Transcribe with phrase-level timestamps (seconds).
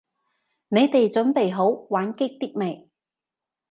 [0.69, 2.89] 你哋準備好玩激啲未？